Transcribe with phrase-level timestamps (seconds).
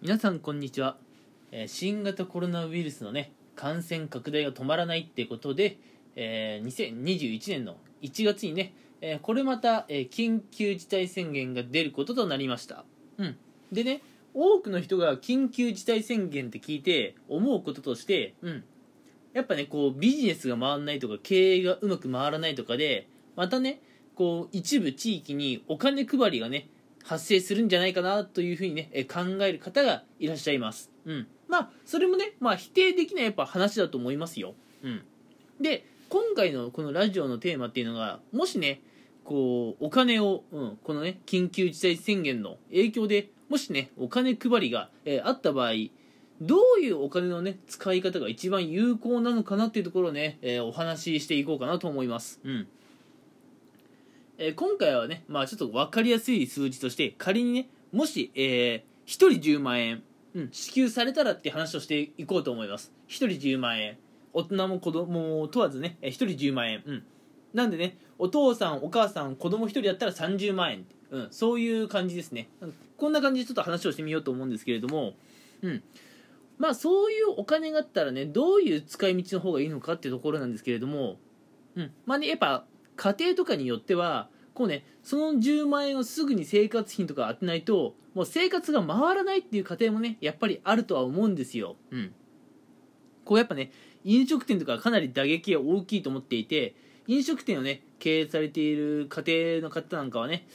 [0.00, 0.96] 皆さんこんにちは、
[1.50, 5.76] えー新型コロナウイルスのね感染拡大が止まらないってことで、
[6.14, 12.84] えー2021年の1月にね、えーこれまた、え緊急事態宣言が出ることとなりました、
[13.18, 13.36] うん、
[13.72, 14.02] でね
[14.34, 18.64] 多くの人が緊急事態宣言って聞いて思うこととして、うん、
[19.32, 23.80] やっぱねこうビジネスが回らないとか経営がうまく回らないとかでまたね
[24.14, 26.68] こう一部地域にお金配りがね
[27.04, 35.02] 発生するんじゃないかなというふうにねえ考える方がいらっしゃいます、うん、まあそれもね、まあ、否定できないやっぱ話だと思いますよ、うん、
[35.60, 38.80] で今回のこのラジオのテーマっていうのがもしね
[39.24, 45.72] こうお金を、うん、このね緊急事態宣言の影響でもしねお金配りが、えーあった場合
[46.40, 52.40] どういうお金のね使い方が一番有効なのかなっていうところをね、えーお話ししていこうかなと思います。
[52.44, 52.68] うん。
[54.40, 60.02] えー今回はね、まあちょっと分かりやすい数字として、仮にね、もし、えー、1人10万円、
[60.32, 62.92] うん、支給されたらって話をしていこうと思います。
[63.08, 63.98] 1人10万円。
[64.32, 66.82] 大人も子供も問わずね、え1人10万円。
[66.86, 67.04] うん。
[67.52, 70.86] なんでね、お父さん、お母さん、子供1人だったら30万円。
[71.10, 72.48] うん、そういう感じですね。
[72.96, 75.14] こんな感じでちょっと話をしてみようと思うんですけれども、
[75.62, 75.82] うん。
[76.58, 81.16] まあそういうお金があったらね、どういう使い道の方がいいのかっていうところなんですけれども、
[81.74, 81.92] うん。
[82.06, 82.66] まあね、やっぱ
[82.98, 91.76] 家庭とかによっては、こうね、その10万円をすぐに生活費とか当てないと、もう生活が回らないっていう家庭もね、やっぱりあるとは思うんですよ。
[91.92, 92.12] うん。
[93.24, 93.70] こうやっぱね、
[94.04, 96.74] 飲食店とかかなり打撃が大きいと思っていて、
[97.06, 100.48] 飲食店をね、経営されている家庭の方なんかはね、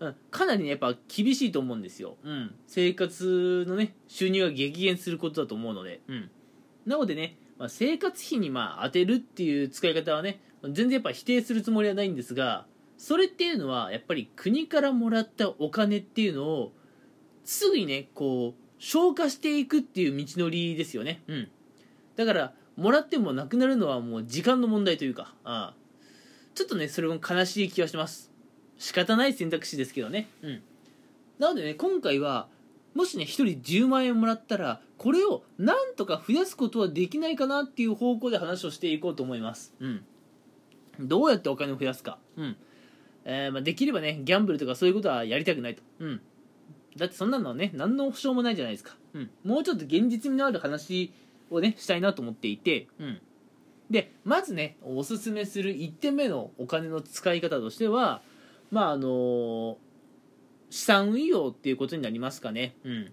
[0.00, 2.16] うん、かなりね、やっぱ厳しいと思うんですよ。
[2.22, 2.54] うん。
[2.66, 6.30] 生活のね、収入が激減することだと思うので、うん。
[6.84, 12.66] なのでね、まあ、生活費にまあ当てるっていう使い方はね、全然やっぱ否定するつもりはないんですが、
[12.98, 16.72] それっていうのはやっぱり国からもらったお金っていうのを
[17.44, 21.22] すぐにねこう消化していくっていう道のりですよね。
[21.28, 21.48] うん。
[22.16, 25.74] だからもらってもなくなるのはもう時間の問題というかああ。
[26.54, 28.30] ちょっとねそれも悲しい気がします。
[28.78, 30.28] 仕方ない選択肢ですけどね。
[30.42, 30.62] うん。
[31.38, 32.48] なのでね今回は
[32.94, 39.74] もしね1人10万円もらったらこれをなんとか増やすことはできないかなっていう方向で話をしていこうと思います。
[39.80, 40.04] うん。
[41.00, 42.18] どうやってお金を増やすか。
[42.36, 42.56] うん。
[43.28, 46.20] えーまあ、できればねギャンブルとかそういうことはやりたくないと、うん、
[46.96, 51.12] だってそんなのはね何の保証もないじゃないですか、うん、もうちょっと現実味のある話
[51.50, 53.20] をねしたいなと思っていて、うん、
[53.90, 58.22] でまずねおすすめする1点目のお金の使い方としては
[58.70, 59.76] まああの
[60.70, 63.12] 資産運用っていうことになりますかね、うん、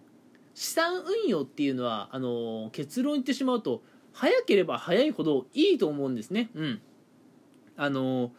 [0.53, 6.81] 資産運用っていうのはあの結論言ってしまうと早ければ早いほどいいと思うんですね、うん、
[7.78, 8.31] あの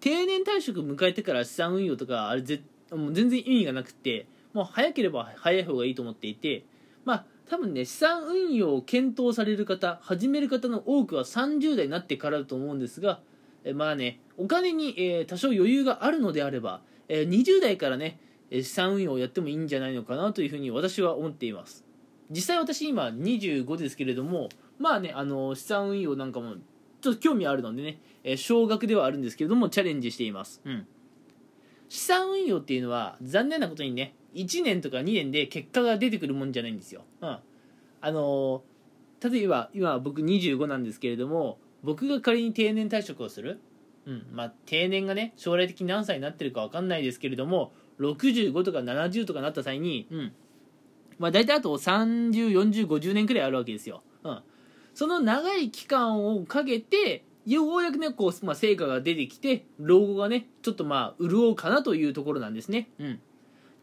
[0.00, 6.64] 定年退職迎えてから資産運用とかあれぜもう全然意味がなくてもう早ければ早い方がいいと思っていて
[7.04, 13.20] まあ多分ね資産運用を検討される方始める方の多くは30代になってからだと思うんですが
[13.64, 18.18] えまあねお金に、えー多少余裕があるのであれば、えー20代からね
[18.50, 21.84] 資産運用をやってもいいんじゃないのかなというふうに私は思っています。
[22.30, 24.48] 実際私今25ですけれども
[24.78, 26.56] まあねあの資産運用なんかも
[27.02, 30.86] ちょっと興味あるのでね、えー少額ではあるんですけれどもチャレンジしています、うん、
[31.88, 37.42] 資産運用っていうのは残念なことにね1年とか2年で結果が出てくるもんじゃないんですよ、うん、あ
[38.02, 38.60] のー
[39.30, 43.60] 例えば今僕25なんですけれども僕が仮に定年退職をする、
[44.04, 50.32] うんまあ、定年がね将来的に何歳になってるか分かんないですけれども65とか70とかなった際に、うん。
[51.18, 54.42] まあ、大体あと304050年くらいあるわけですよ、うん、
[54.94, 63.20] その長い期間をかけてようやくねこう、まあ、成果が出てきて老後がねちょっとまあ潤うかなというところなんですね、うん、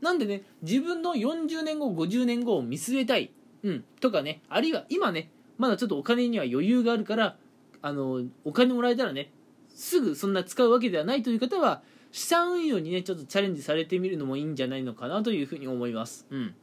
[0.01, 3.31] なんでね自分の40年後50年後を見据えたい、
[3.63, 7.35] うん、とかねあるいは今ねまだちょっとお金には余裕があるから
[7.81, 9.31] あのお金もらえたらね
[9.69, 11.81] すぐそんな使うわけではないという方は
[12.11, 16.25] 資産運用にねちょっとチャレンジされてみるのもいいんじゃないのかなというふうに思います。
[16.29, 16.55] うん。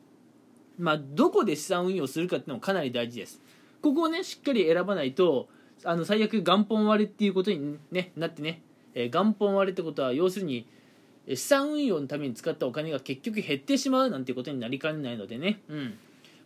[0.79, 3.41] まあどこで資産運用するかっていうのもかなり大事です。
[3.87, 5.49] ここをねしっかり選ばないと
[5.85, 8.61] あの最悪元本割れっていうことに、ね、なってね、
[8.95, 10.67] えー元本割れってことは要するに
[11.29, 15.99] えー資産運用のために使ったお金が結局減ってしまうなんてことになりかねないのでね、うん、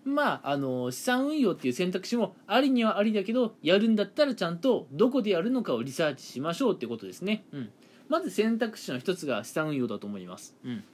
[0.04, 7.70] まああの資産運用っていう選択肢もありにはありだけどやるんだったらちゃんとどこでやるのかをリサーチしましょうっていうことですね、うん、
[8.10, 10.84] まず選択肢の一つが資産運用だと思います、うん、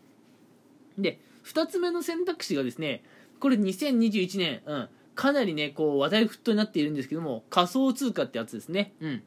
[0.96, 3.02] で2つ目の選択肢がですね
[3.40, 8.93] これ2021年、うん、かなりねこう話題沸騰になっているんですけども仮想通貨ってやつですね。
[9.01, 9.23] うん。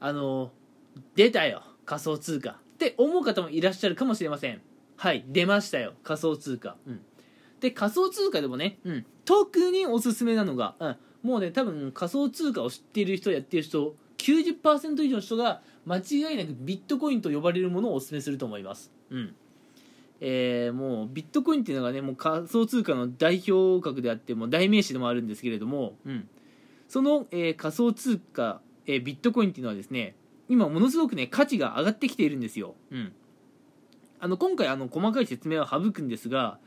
[0.00, 0.50] あの
[1.14, 4.60] 出たよ仮想通貨って思う方もいらっしゃるかもしれません。
[4.96, 6.76] はい出ましたよ仮想通貨。
[6.86, 7.00] うん。
[7.60, 18.92] で仮想通貨でもね、うん、特におすすめなのが、うん、もうね多分仮想通貨を知っている人やってる人90%以上の人が間違いなくビットコインと呼ばれるものをおすすめすると思います。
[19.10, 19.34] うん
[20.24, 26.28] えー、もうビットコインっていうのがねもう仮想通貨の代表格であっても代名詞でもあるんですけれども、うん、
[26.86, 30.14] その、えー、仮想通貨、えー、ビットコインっていうのはですね
[30.48, 33.12] 今ものすごくね価値が上がってきているんですよ、うん、
[34.20, 36.58] あの今回あの細かい説明は省くんですが、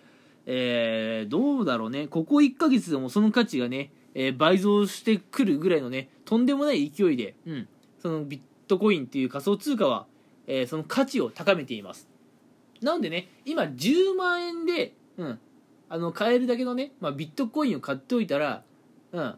[0.45, 2.07] えー、どうだろうね。
[2.07, 7.67] ここ1ヶ月でもその価値がね、え倍増してくるぐらいのねとんでもない勢いで、うん、
[8.01, 10.05] そのビットコインっていう仮想通貨は、
[10.47, 12.09] えその価値を高めています
[12.85, 15.39] なんでね今10万円で、うん、
[15.89, 18.61] あの買えるだけのね、まあ、ビットコインを買っておいたら、
[19.11, 19.35] うん、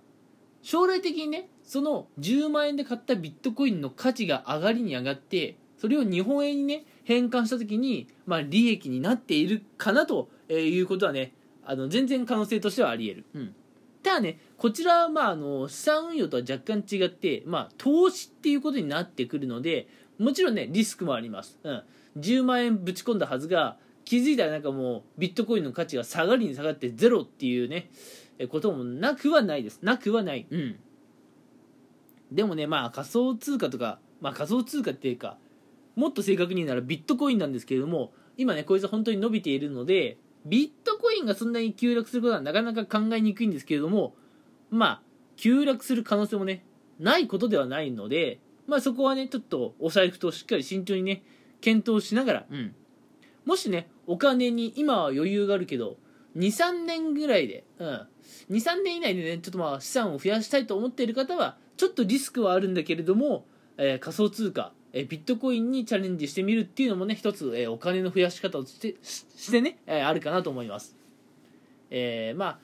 [0.62, 11.32] 将来的にねその10万円で買ったビットコインの価値が上がりに上がってそれを日本円にね変換した時に、まあ、利益になっているかなということはね
[11.66, 13.56] あの全然可能性としてはあり得る、うん、
[14.04, 19.88] ただねこちらはまああの資産運用とは若干違って、まあ、投資っていうことになってくるので
[20.20, 21.84] もちろんねリスクもあります、うん
[22.18, 27.90] 10万円ぶち込んだはずが気づいたらなんかもうビットコインの価値が下がりに下がってゼロっていうね
[28.50, 29.80] こともなくはないです。
[29.82, 30.46] なくはない。
[30.50, 30.76] うん。
[32.32, 35.38] でもねまあ仮想通貨とかまあ仮想通貨っていうか
[35.96, 44.16] もっと正確に言うならビットコインなんですけれども今ねこいつは本当に伸びているのでビットコインがそんなに急落することはなかなか考えにくいんですけれども
[44.70, 45.02] まあ
[45.36, 46.64] 急落する可能性もね
[47.00, 51.24] ないことではないのでまあそこはねちょっとお財布としっかり慎重にね
[51.62, 52.76] 検討しながら、うん、
[53.46, 55.98] もしねお金に今は余裕があるけど
[56.38, 58.08] 23年ぐらいで、うん、
[58.52, 63.46] 23年以内でねちょっとまあ資産を増やしたいと思っている方はちょっとリスクはあるんだけれども、
[63.78, 70.96] えー、仮想通貨、えー、ビットコインにチャレンジしてみるっていうのもね一つ、えー、お金の増やし方としてしてね、えあるかなと思います、
[71.90, 72.60] えまあ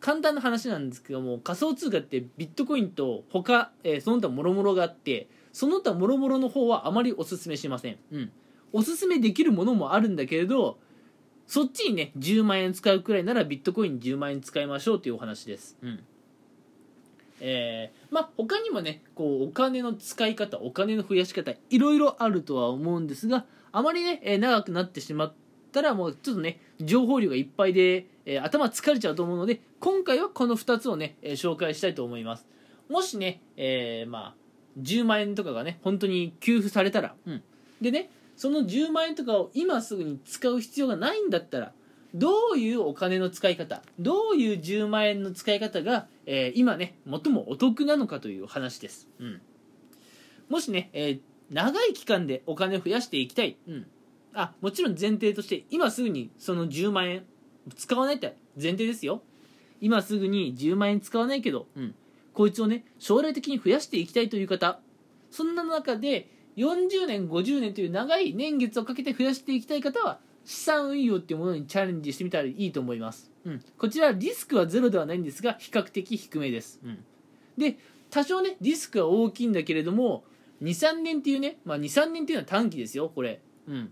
[0.00, 7.96] 簡単な話なんですけども仮想通貨ってビットコインと他、えその他もろもろがあってその他もろもろの方はあまりおすすめしません。
[8.12, 8.32] うん。
[8.74, 10.76] おすすめできるものもあるんだけれど、
[11.46, 15.78] そっちにね、10万円使うくらいならビットコイン10万円使いましょうというお話です。
[15.80, 16.04] うん。
[17.40, 25.34] えー、まあ他にもね、こう、お金の使い方、お金の増やし方、いろいろあるとは思うんですが、あまりね、えー、長くなってしまっ
[25.72, 32.46] たらもうちょっとね、情報量がいっぱいで、えー、頭疲れちゃうと思うので、今回はこの2つをね、え紹介したいと思います。
[32.90, 34.45] もしね、えまあ、
[34.80, 37.42] 10万円とかがね本当に給付されたら、うん、
[37.80, 41.72] でねその10万円とかを今すぐに使う必要がないんだったら
[42.14, 49.40] どういうお金の使い方どういう10万円の使い方が、えー、今ね最もお得なのかという話です、うん、
[50.48, 51.20] もしね、えー、
[51.50, 53.86] 長い期間でお金を増やしていきたい、うん、
[54.34, 57.24] あもちろん前提として今すぐにその10万円
[57.74, 59.22] 使わないって前提ですよ。
[59.80, 61.94] 今すぐに10万円使わないけど、うん、
[62.36, 64.78] こいつをね将来的に増やしていきたいという方
[65.30, 66.28] そんな中で
[66.58, 77.04] 40年50年という長い年月をかけて増やしていきたい方は資産運用っていうものにチャレンジしてみたらいいと思います、うん、こちらリスクはゼロではないんですが比較的低めです、うん、
[77.56, 77.78] で
[78.10, 80.24] 多少ねリスクは大きいんだけれども
[80.62, 83.90] 23年っていうね、まあ、23年っていうのは短期ですよこれ、うん、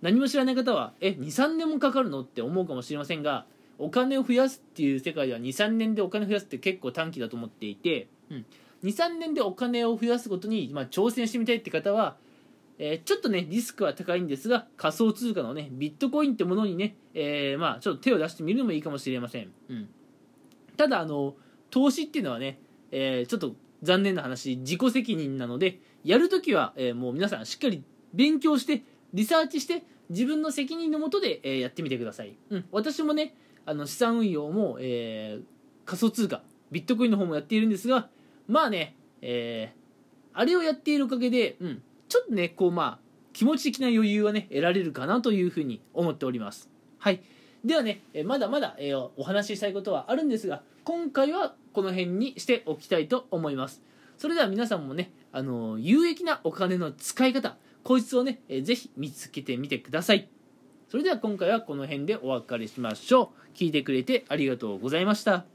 [0.00, 2.22] 何も知らない方はえ23年もかかるの？
[2.22, 3.44] って思うかもしれませんが
[3.82, 8.46] お金を増やすっていう世界では23年でお金増やすって結構短期だと思っていて、うん、
[8.84, 12.16] 23年でお金を増やすことに、まあ、挑戦してみたいって方は、
[12.78, 19.88] えー、ちょっとねリスクは高いんですが仮想通貨のねビットコインってものにね、えー、まあちょっと手を出してみるのもいいかもしれません、うん、
[20.76, 21.34] ただあの
[21.70, 22.60] 投資っていうのはね、
[22.92, 33.34] えー、ちょっと残念な話自己責任なのでやるときは、えもう皆さんしっかり勉強してリサーチして自分の責任のもとで、えやってみてください、うん、私もね
[33.66, 35.44] あの資産運用も、えー、
[35.84, 38.08] 仮想通貨ビットコインの方もやっているんですが
[38.48, 42.98] まあね、えー、あれをやっているおかげで、うん、ちょっとねこうまあ
[43.32, 46.68] 気持ち的な余裕はね得られるかなというふうに思っております。
[46.98, 47.22] はい。
[47.64, 53.82] ではね、まだまだ、えー、お話ししたいことはあるんですが今回はこの辺にしておきたいと思います。
[54.18, 60.28] それでは皆さんもね、あの有益なお金の使い方こいつをね、えー、ぜひ見つけてみてください。
[60.92, 63.56] それでは今回はこの辺でお別れしましょう。
[63.56, 65.51] 聞いてくれてありがとうございました。